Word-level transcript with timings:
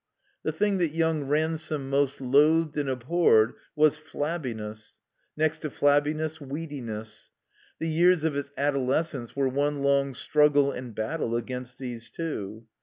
The 0.41 0.51
thing 0.51 0.79
that 0.79 0.95
yoimg 0.95 1.29
Ransome 1.29 1.87
most 1.87 2.21
loathed 2.21 2.75
and 2.75 2.89
abhorred 2.89 3.53
was 3.75 3.99
Flabbiness, 3.99 4.95
next 5.37 5.59
to 5.59 5.69
Flabbiness, 5.69 6.39
Weediness. 6.39 7.29
The 7.77 7.87
years 7.87 8.23
of 8.23 8.33
his 8.33 8.51
adolescence 8.57 9.35
were 9.35 9.47
one 9.47 9.83
long 9.83 10.15
struggle 10.15 10.71
and 10.71 10.95
battle 10.95 11.35
against 11.35 11.77
these 11.77 12.09
two. 12.09 12.65